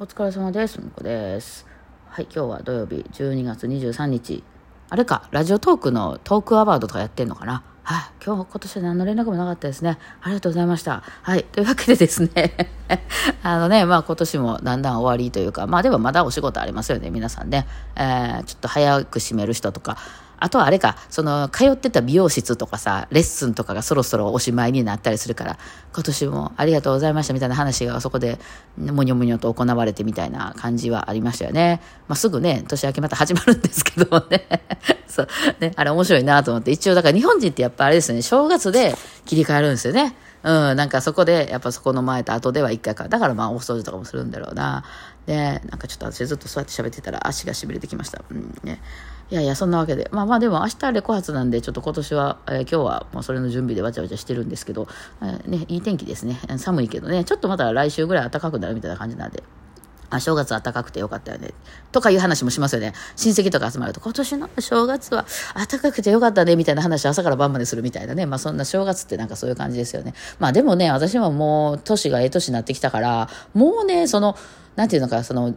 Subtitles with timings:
[0.00, 0.80] お疲れ様です。
[0.80, 1.66] むこです。
[2.06, 4.44] はい、今日は土曜日12月23日。
[4.90, 7.64] あれか、ラジオトークのトークアワードとかやってんのかな？
[7.82, 9.98] はい、今日、今年は何の連絡もなかったですね。
[10.22, 11.02] ありがとうございました。
[11.22, 12.70] はい、というわけでですね、
[13.42, 17.66] あのね、まあ今年もだんだん終わりというか、まあでもまだお仕事ありますよね、皆さんね。
[17.96, 19.96] えー、ちょっと早く閉める人とか、
[20.40, 25.58] あとはあれか、その、通ってた美容室とかさ、レッスンとかがそろそろおしまいになったりするから、
[25.92, 28.38] 今年もありがとうございましたみたいな話がそこで、
[28.76, 31.80] もにょもにょと行われてみたいな感じはありましたよね。
[32.06, 34.46] まあ、すぐね、年明けまた始まるんですけどね。
[35.08, 35.28] そう。
[35.60, 36.70] ね、あれ面白いなと思って。
[36.70, 38.94] 一応、だから日本人ってやっぱあれですね、正月で
[39.24, 40.14] 切り替えるんですよね。
[40.48, 43.06] うん、なんかそこで、やっぱそこの前と後では一回か。
[43.06, 44.82] だからまあ、お掃除とかもするんだろうな。
[45.26, 48.24] で、なんかちょっと私ずっとそうやって喋ってたら足が痺れてきました。
[48.30, 48.80] うん、ね。
[49.30, 50.08] いやいや、そんなわけで。
[50.10, 54.88] まあまあでも明日レコ発なんで、ちょっと今年は、えー今日はもうそれの準備でわちゃわちゃしてるんですけど、
[55.20, 56.40] えーね、いい天気ですね。
[56.56, 59.42] 寒いけどね、ちょっとまた来週ぐらい暖かくなるみたいな感じなんで。
[60.10, 61.50] あ、正月暖かくてよかったよね。
[61.92, 62.92] とかいう話もしますよね。
[63.16, 68.26] 親戚とか集まると、今年の正月は暖かくてよかったね、みたいな話朝から晩までするみたいなね。
[68.26, 70.14] まあそんな正月ってなんかそういう感じですよね。
[70.38, 74.36] まあでもね、私ももう年がええ年になってきたから、もうね、その、
[74.76, 75.54] なんていうのか、その、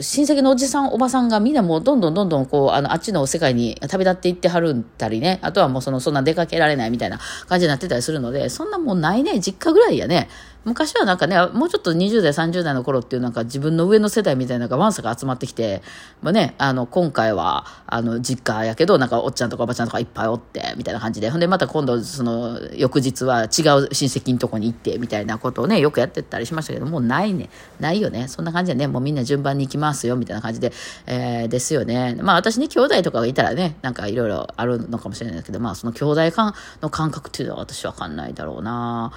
[0.00, 10.28] 親戚のおじさん、おばさんがみんなもうどんどんどんどんこう、あの、あっちの世界に旅立っていってはるったりね、あとはもうその、そんな出かけられないみたいな感じになってたりするので、そんなもうないね、実家ぐらいやね。
[10.66, 15.80] 昔はなんかね、もうちょっと20代、30代の頃っていうなんか自分の上の世代みたいなのがわんさか集まってきて、
[16.22, 27.48] まあね、あの、今回は、あの、実家やけど、なんかおっちゃんとかおばちゃんとかいっぱいおって、みたいな感じで、ほんでまた今度、その、翌日は違う親戚のとこに行って、みたいなことをね、よくやってったりしましたけど、もうないね。
[27.78, 28.26] ないよね。
[28.26, 30.72] そんな感じでね、もうみんな順番に行きますよ、みたいな感じで、
[31.06, 32.16] えー、ですよね。
[32.20, 39.12] まあ私に兄弟とかがいたらね、なんかいろいろあるのかもしれないけど、まあその兄弟間の感覚っていうのは私わかんないだろうな。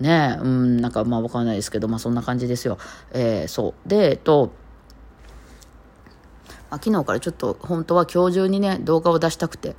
[0.00, 2.78] ねうん、なんかまあわかんないですけど、まあそんな感じですよ。
[3.12, 3.88] えー、そう。
[3.88, 4.52] で、えっと、
[6.74, 9.76] まあ、昨日からちょっと本当は今日中にね動画を出したくて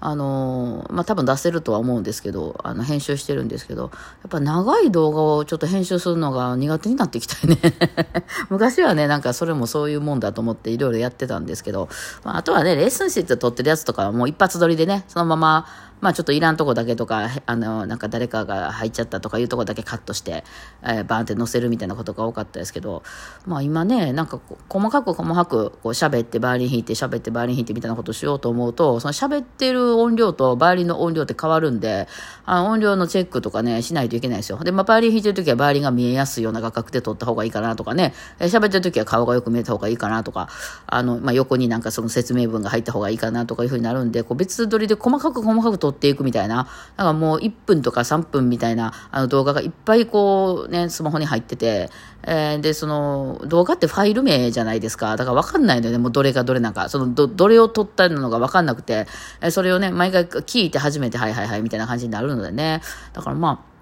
[0.00, 7.58] あのーまあ多分出せるとは思うんですけどあの編集してるんですけどやっぱ長い動画をちょっと編集するのが苦手になってきたよね
[8.48, 11.88] 昔はねなんかそれもそういうもんだと思っていろいろやってたんですけど、
[12.24, 15.66] まあ、あとはねレッスン室で撮ってるやつとかはもう一発撮りでねそのまま
[16.00, 20.44] まあちょっといらんとこだけとか、あの、なんか誰かが入っちゃったとかいうとこだけカットして、
[20.82, 23.02] えーバーンって載せるみたいなことが多かったですけど、
[23.46, 32.08] まあ今ね、なんか細かく細かくこう喋ってバーリン弾いて喋ってバーリン弾いてみたいなことしようと思うと、その喋ってる音量とバーリンの音量って変わるんで、
[32.44, 34.58] あ音量のチェックとかね、しないといけないですよ。
[34.58, 40.48] で、まあバーリン弾いてるときはバーリンが見えやすいような画角で撮った方がいいかなとかね、えー喋ってるときは顔がよく見えた方がいいかなとか、
[40.86, 51.90] あの、まあ横になんかその説明文が入った方がいいかなとかいうふうになるんで、こう別撮りで細かく細かく撮っていくみたいな、なんかもう1分とか3分みたいなあの動画がいっぱいこうね、スマホに入ってて、
[52.22, 55.16] えーで、その動画ってファイル名じゃないですか。
[55.16, 56.88] だから分かんないのよね、もうどれがどれなんか。
[56.88, 59.06] そのど、どれを撮ったのが分かんなくて、
[59.40, 62.82] えそれをね、毎回聞いて初めて、はいはいはいみたいな感じになるのでね。
[63.12, 63.77] だからまあ、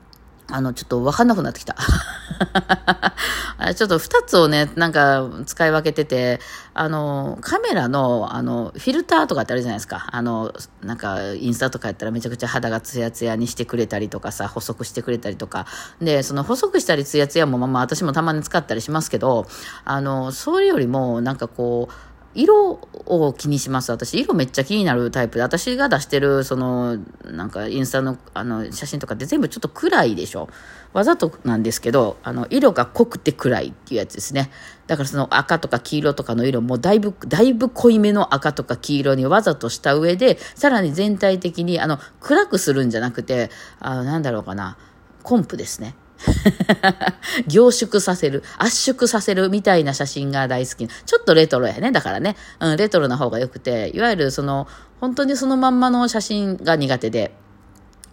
[0.48, 1.76] あの、ちょっとわかんなくなってきた。
[3.74, 6.40] ちょっと二つをね、なんか使い分けてて、
[6.72, 10.06] あの、カメラの、あの、フィルターとかってあるじゃないですか。
[10.12, 10.52] あの、
[10.82, 15.66] なんか、インスタとかやったらめちゃくちゃ肌がツヤツヤにしてくれたりとかさ、細くしてくれたりとか。
[16.00, 19.46] で、その細くしたりツヤツヤもまあまあ私もたまに使ったりしますけど、
[19.84, 23.90] あの、それよりも、なんかこう、色を気にします。
[23.90, 30.48] 私、色めっちゃ気になるタイプで、私が出してる、その、なんか、インスタの、あの、写真とかって全部ちょっと暗いでしょ。
[30.92, 34.50] わざとなんですけど、あの、色が濃くて暗いっていうやつですね。
[34.86, 44.76] だからその赤とか黄色とかの色もだいぶ、だいぶ濃いめの赤とか黄色にわざとした上で、さらに全体的に、あの、暗くするんじゃなくて、あの、なんだろうかな、
[45.22, 45.94] コンプですね。
[47.46, 50.88] 凝縮させる、圧縮させるみたいな写真が大好き。
[50.88, 51.92] ちょっとレトロやね。
[51.92, 52.36] だからね。
[52.60, 54.66] うん、レトロな方が良くて、いわゆるその、
[55.00, 57.34] 本当にそのまんまの写真が苦手で、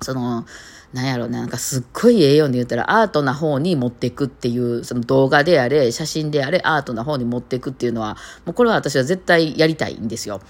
[0.02, 0.46] その、
[0.94, 8.16] なんやろね、なんかすっごいええように言ったらアートな方に持っていくっていう、その動画であれ、写真であれ、アートな方に持っていくっていうのは、
[8.46, 10.42] もうこれは私は絶対やりたいんですよ。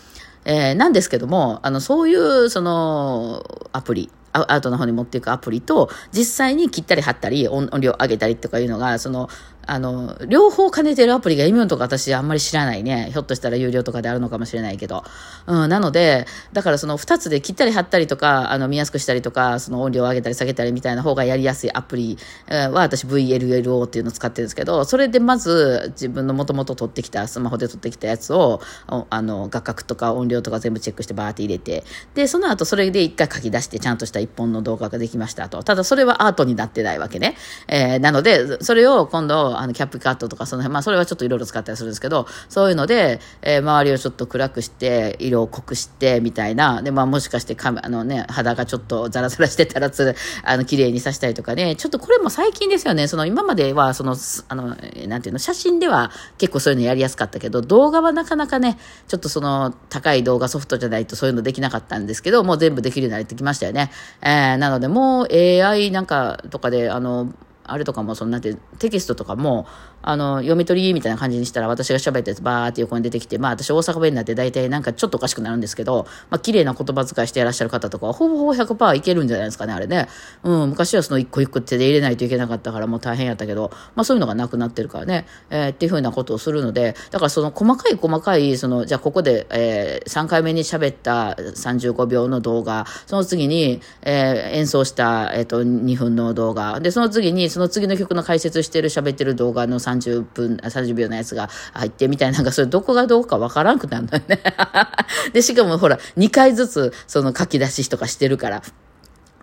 [0.46, 9.30] えーなんですけども、あの、そういう、その、アプリ、アウトの方に持っていくアプリと、実際に切ったり貼ったり、音量上げたりとかいうのが、その、
[9.66, 13.10] あの、両方兼ねてるアプリが今のとこ私あんまり知らないね。
[13.12, 15.04] ひょっとしたら有料とかであるのかもしれないけど。
[15.48, 22.18] うん、なので、だからその二つで切ったり貼ったりとか、あの、見やすくしたりとか、その音量を上げたり下げたりみたいな方がやりやすいアプリ
[22.48, 31.84] は私 VLLO っていうのを使ってるんですけど、それでまず自分の元々撮ってきた、スマホで撮ってきたやつを、あの、画角とか音量とか全部チェックしてバーって入れて、
[32.14, 35.64] で、その後それで一回書き出してちゃんとした一本の動画ができましたと。
[35.64, 37.36] ただそれはアートになってないわけね。
[37.68, 54.16] えーなので、それを今度、あの、キャップカットとかその辺、まあそれはちょっといろいろ使ったりするんですけど、そういうので、えー、周りをちょっと暗くして、色を濃くして、みたいな、で、まあもしかしてか、あのね、肌がちょっとザラザラしてたらつ、 あの、綺麗にさしたりとかね、ちょっとこれも最近ですよね、その今までは、その、
[54.48, 54.76] あの、
[55.08, 58.78] なんていうの、写真では結構そういうのやりやすかったけど、動画はなかなかね、
[59.08, 63.92] ちょっとその、高い動画ソフトじゃないとそういうのできなかったんですけど、もう全部できるようになってきましたよね。
[64.22, 67.34] えー、なので、もう AI なんかとかで、あの、
[67.64, 69.66] あれとかも、そんなて、テキストとかも、
[70.04, 80.08] あの、読み取りみたいな感じにしたら、私が喋ったやつバーって横に出てきて、まあ私大阪弁になって大体なんかちょっとおかしくなるんですけど、まあ綺麗な言葉遣いしていらっしゃる方とかは、ほぼほぼ100%いけるんじゃないですかね、あれね。
[80.44, 104.40] うん、昔はその一個一個手で入れないといけなかったからもう大変やったけど、まあそういうのがなくなってるからね、えー、っていうふうなことをするので、だからその細かい細かい、その、じゃあここで、えー、3回目に喋った35秒の動画、その次に、えー、演奏した、えっ、ー、と、2分の動画、で、その次に、その次の曲の解説してる喋ってる動画の3 30分、30秒のやつが入ってみたいな、なんかそれどこがどうかわからんくなるのよね。
[105.34, 108.62] で、しかもほら、2回ずつその書き出しとかしてるから、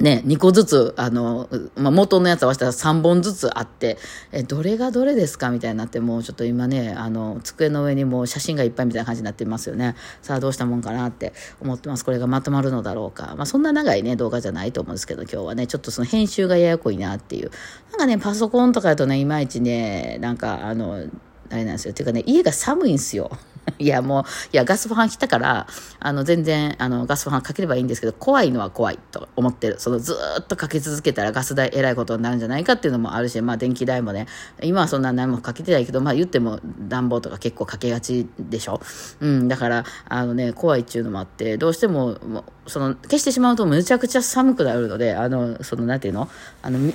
[0.00, 3.98] ね、2個ずつ、あの、まあ、元のやつ合わせたら3本ずつあって、
[4.32, 9.94] え、どれがどれですかみたいになって、もうちょっと今ね、あの、机の上にもう写真がいっぱいみたいな感じになってますよね。
[10.22, 12.04] さあどうしたもんかなって思ってます。
[12.04, 13.34] これがまとまるのだろうか。
[13.36, 17.50] まあ、そんな長いね、動画じゃないと思うんですけど、今日はね、ちょっとその編集がややこいなっていう。
[17.90, 21.04] なんかね、パソコンとかだとね、いまいちね、なんか、あの、
[21.50, 21.92] あれなんですよ。
[21.92, 23.30] ていうかね、家が寒いんですよ。
[23.78, 25.66] いや、もう、いや、ガスファン来たから、
[25.98, 29.76] あの、全然、あの、ガスファンかければいいんですけど、怖いのは怖いと思ってる。
[29.78, 34.26] その、ずっとかけ続けたらガス代えらいことになるんじゃないかっていうのもあるし、まあ、電気代もね、
[34.62, 38.80] 今はそんな何もかけてないけど、まあ、言っても暖房とか結構かけがちでしょ？
[39.20, 42.18] うん、だから、あのね、怖いっていうのもあって、どうしても、
[42.66, 46.28] その、消してしまうとむちゃくちゃ寒くなるので、あの、その、なんていうの？
[46.62, 46.92] あの、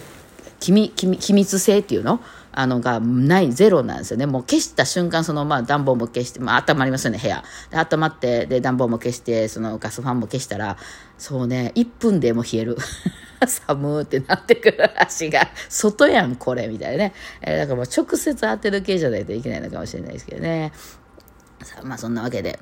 [0.73, 2.19] 機密性っていうの？
[2.57, 4.25] あのがない、ゼロなんですよね。
[4.25, 7.43] もう消した瞬間、そのまあ暖房も消して、まあ温まりますよね、部屋。
[7.69, 10.77] で、温まって、で、暖房も消して、そのガスファンも消したら、
[11.17, 12.77] そうね、1分でも冷える。
[13.45, 17.13] 寒ってなってくる足が、外やん、これ、みたいなね。
[17.41, 20.71] えー、だからもう直接当てる系じゃないといけないのかもしれないですけどね。
[21.61, 22.57] さあ、まあそんなわけで。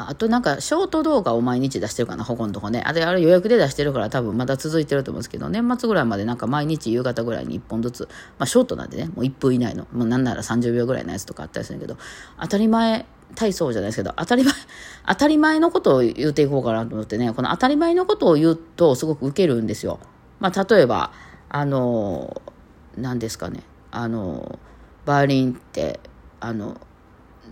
[0.00, 2.82] あとなんかショート動画を毎日出してるかな、ほこんとこね。
[2.86, 8.08] あれ、あれ予約で出してるから多分まだ続いてると思うんですけど、年末ぐらいまでなんか毎日夕方ぐらいに1本ずつ、
[8.38, 11.96] まあショートなんでね、もう1分以内の、もうなんなら30秒ぐらいのやつとかあったりするけど、
[12.40, 14.54] 当たり前、体操じゃないですけど、当たり前、
[15.08, 19.98] 当たり前のことを言うていこうかなと思ってね、この当たり前のことを言うとすごくウケるんですよ。
[20.38, 21.10] まあ例えば、
[21.48, 22.40] あの、
[22.96, 24.60] 何ですかね、あの、
[25.04, 25.98] バーリンって、
[26.38, 26.76] あの、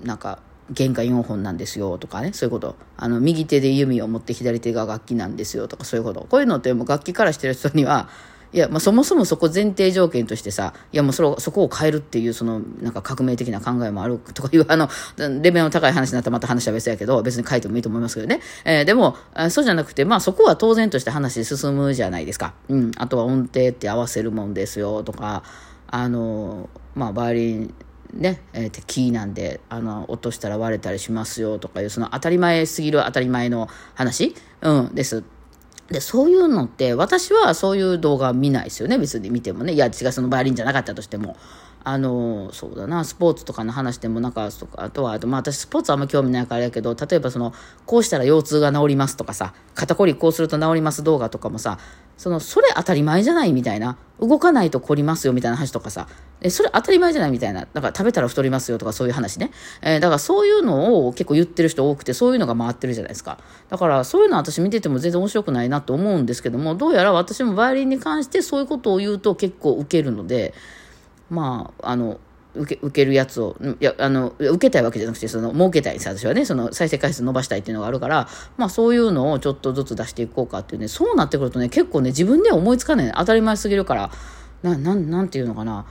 [0.04, 0.38] なんか、
[0.70, 2.76] 弦が4本なんですよとかね、そういうこと。
[2.96, 6.26] あの、右手で弓を持って左手が楽器なんですよとかそういうこと。
[6.28, 8.08] こういうのってもう楽器からしてる人には、
[8.52, 18.40] いや、まあ、そもそもそこ前提条件としてさ、いや、もうそそこを変えるっていう、その、なんか革命的な考えもあるとかいう、あの、レベルの高い話になったらまた話は別やけど、別に変えてもいいと思いますけどね。
[18.64, 19.16] えー、でも、
[19.50, 22.54] そうじゃなくて、まあ、そこは当然として話進むじゃないですか。
[22.68, 22.92] うん。
[22.96, 25.42] あとは音程って合わせるもんですよ、とか、
[25.88, 27.74] あの、まあ、バイオリン、
[28.12, 35.24] ね、えー、キーなんで、あの、落としたら割れたりしますよとかいう、その当たり前すぎる当たり前の話、うん、です。
[35.88, 39.72] で、そういうのって、私はそういう動画見ないですよね、別に見てもね。
[39.72, 41.36] いや、違う、そのバイオリンじゃなかったとしても。
[41.88, 51.78] あの、そうだな、スポーツとかの話でもなんか、とかあとは、あと、まあ私スポーツあんま興味ないからやけど、例えばその、こうしたら腰痛が治りますとかさ、肩こりこうすると治ります動画とかもさ、
[52.16, 56.08] その、それ当たり前じゃないみたいな、動かないと凝りますよみたいな話とかさ、
[56.40, 59.52] え、それ当たり前じゃないみたいな、だから食べたら太りますよとかそういう話ね。
[59.80, 63.38] えー、だからそういうのを結構言ってる人多くて、そういうのが回ってるじゃないですか。
[63.68, 70.52] だからそういうの私見てても全然面白くないなと思うんですけども、どうやら私もバイオリンに関してそういうことを言うと結構ウケるので、
[71.30, 72.20] まあ、あの、
[72.54, 84.10] 受け受けるやつを、いや、あの、受けたいわけじゃなくて、その、儲けたいんです、私はね、その、再生回数伸ばしたいっていうのがあるから、まあ、そういうのをちょっとずつ出していこうかっていうね、そうなってくるとね、結構ね、自分では思いつかない、当たり前すぎるから、
[84.62, 85.86] な、なん、なんていうのかな、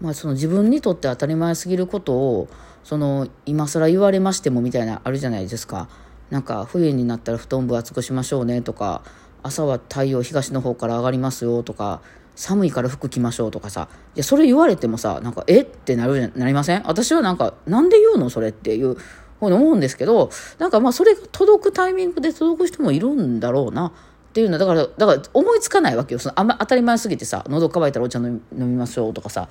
[0.00, 2.48] まあ、その自分にとって当たり前すぎることを、
[2.84, 5.88] その、今更言われましてもみたいな、あるじゃないですか。
[6.30, 9.02] なんか、冬になったら布団分厚くしましょうねとか、
[9.42, 12.02] 朝は太陽東の方から上がりますよとか、
[12.36, 15.60] 寒いから服着ましょうとかさ、いや、それ言われてもさ、なんか、え？
[15.62, 16.82] ってなる、なりません？
[16.86, 18.30] 私はなんか、なんで言うの？
[18.30, 18.98] それっていうふ
[19.42, 23.88] うに思うんですけど、なんかまあ、それが届くタイミングで届く人もいるんだろうな。
[23.88, 23.90] っ
[24.34, 26.18] ていうのは、だから、だから思いつかないわけよ。
[26.18, 29.48] そのあんま当たり前すぎてさ、喉乾いたらお茶飲みましょうとかさ、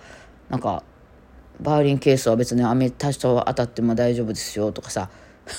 [0.49, 0.83] なんか、
[1.61, 5.09] バイオリンケースは別に雨多少当たっても大丈夫ですよとかさ、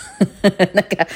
[0.74, 1.06] なんか、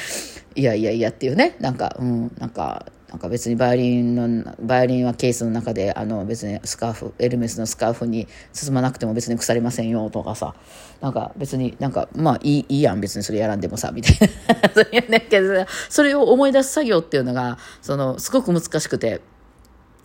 [0.55, 10.53] いやいやいやっていうね、なんか、うん、なんか、なんか別にバイオリンの、バイオリンはケースの中で、あの別にスカーフ、エルメスのスカーフに包まなくても別に腐りませんよとかさ、
[11.01, 14.69] なんか別になんか、まあいい、いいやん別にそれやらんでもさ、みたいな。
[14.75, 19.21] そういうねけど、それを思い出す作業っていうのが、その、すごく難しくて、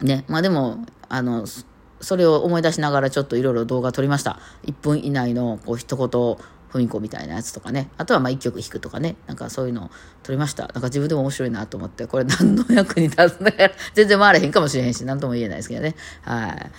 [0.01, 1.45] ね、まあでも、あの、
[2.01, 4.39] それを思い出しながらちょっといろいろ動画撮りました。
[4.65, 6.37] 1分以内のこう一言、
[6.75, 7.89] ふみこみたいなやつとかね。
[7.99, 9.15] あとはまあ一曲弾くとかね。
[9.29, 9.91] なんかそういうのを
[10.25, 10.65] 撮りました。
[10.65, 15.95] なんか自分でも面白いなと思って、これ何の役に立つんだか 全然回らへんかもしれへんし、何とも言えないですけどね。
[16.23, 16.71] はい。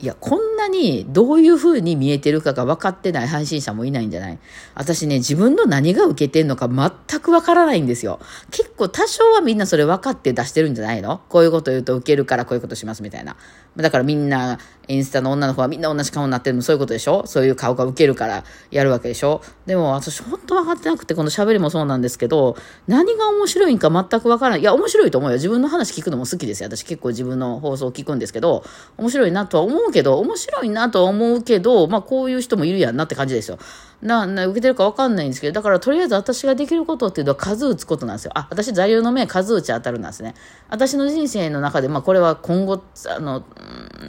[0.00, 4.38] いや、こんなにどういう風に見えてるかが分かってない配信者もいないんじゃない？
[4.74, 8.20] 私ね、自分の何が受けてんのか全く分からないんですよ。
[8.50, 11.20] 結構多少はみんなそれ分かって出してるんじゃないの？
[11.28, 13.36] こういうこと言うと受けるからこういうことしますみたいな。
[13.76, 14.58] だからみんな、
[14.88, 17.26] インスタの女の子はみんな同じ顔になってるのそういうことでしょ？
[17.26, 19.42] そういう顔が受けるからやるわけでしょ？
[19.66, 24.60] でも私本当分かってなくて、この喋りもそうなんですけど、何が面白いんか全く分からない。
[24.60, 25.36] いや、面白いと思うよ。
[25.36, 26.68] 自分の話聞くのも好きですよ。
[26.70, 28.64] 私結構自分の放送を聞くんですけど、
[28.96, 33.58] 面白いなとは思うけど、面白いなとは思うけど、まあこういう人もいるやんなって感じですよ。
[34.00, 38.32] な、な、受けてるか分かんないんですけど、だからとりあえず私ができることっていうのは数打つことなんですよ。
[38.34, 40.34] あ、私座右の銘数打ち当たるなんですね。
[40.68, 43.44] 私の人生の中で、まあこれは今後、あの、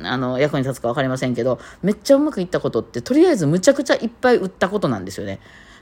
[0.04, 5.40] あの、役に立つか分かりませんけど、めっちゃうまくいったことって、とりあえずむちゃくちゃいっぱい売ったことなんですよね。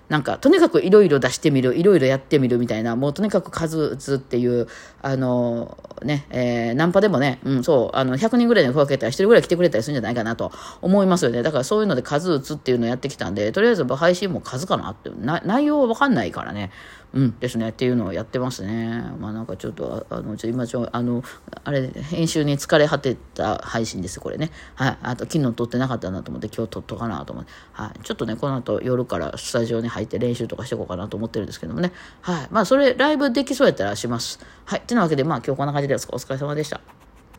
[0.10, 4.68] なんか、とにかくいろいろ出してみる、いろいろやってみるみたいな、もうとにかく数打つっていう、
[5.02, 11.44] あの、ね、えー、ナンパでもね、うん、そう、あの、100人ぐらいに声かけたら1人ぐらい来てくれたりするんじゃないかなと思いますよね。
[11.44, 16.72] だからそういうので数打つっていうのをやってきたんで、とりあえず配信も数かなって、な内容はわかんないからね。
[17.14, 17.70] うんですね。
[17.70, 19.04] っていうのをやってますね。
[19.20, 21.24] まあなんかちょっとあのちょ今ちょあの
[21.64, 24.52] あれ編集に疲れ果てた配信ですこれね。
[24.76, 24.98] はい。
[25.02, 31.92] あと昨日撮ってなかったなと思って今日撮っとかなと思って、はい、ちょっとねこの後夜からスタジオに入って練習とかしていこうかなと思ってるんですけどもね。
[32.22, 32.48] はい。
[32.52, 34.40] まあそれライブできそうやったらします。
[34.66, 34.82] はい。
[34.82, 37.07] てなわけでまあ今日こんな感じですお疲れ様でした。